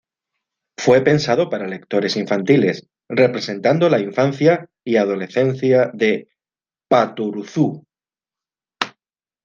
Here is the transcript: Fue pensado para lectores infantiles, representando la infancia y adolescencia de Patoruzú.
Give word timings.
Fue 0.79 1.03
pensado 1.03 1.47
para 1.51 1.67
lectores 1.67 2.17
infantiles, 2.17 2.89
representando 3.07 3.87
la 3.87 3.99
infancia 3.99 4.67
y 4.83 4.95
adolescencia 4.95 5.91
de 5.93 6.27
Patoruzú. 6.89 7.85